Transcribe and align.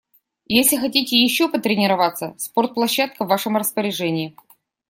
Если 0.47 0.77
хотите 0.77 1.15
ещё 1.15 1.47
потренироваться, 1.47 2.33
спортплощадка 2.39 3.23
в 3.23 3.27
вашем 3.27 3.55
распоряжении. 3.55 4.35